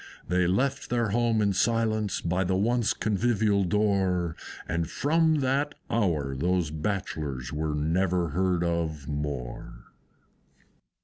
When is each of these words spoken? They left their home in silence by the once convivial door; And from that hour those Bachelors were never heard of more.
They 0.27 0.47
left 0.47 0.89
their 0.89 1.09
home 1.09 1.43
in 1.43 1.53
silence 1.53 2.21
by 2.21 2.43
the 2.43 2.55
once 2.55 2.91
convivial 2.91 3.63
door; 3.63 4.35
And 4.67 4.89
from 4.89 5.41
that 5.41 5.75
hour 5.91 6.35
those 6.35 6.71
Bachelors 6.71 7.53
were 7.53 7.75
never 7.75 8.29
heard 8.29 8.63
of 8.63 9.07
more. 9.07 9.93